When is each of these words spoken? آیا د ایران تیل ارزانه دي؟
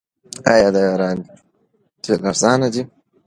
آیا 0.53 0.69
د 0.75 0.77
ایران 0.89 1.17
تیل 2.01 2.19
ارزانه 2.29 2.67
دي؟ 2.73 2.81